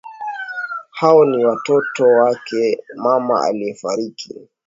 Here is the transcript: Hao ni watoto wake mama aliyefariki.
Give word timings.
Hao 0.91 1.25
ni 1.25 1.45
watoto 1.45 2.05
wake 2.05 2.83
mama 2.95 3.45
aliyefariki. 3.45 4.41